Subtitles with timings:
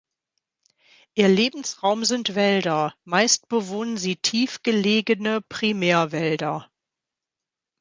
[1.13, 6.71] Ihr Lebensraum sind Wälder, meist bewohnen sie tief gelegene Primärwälder.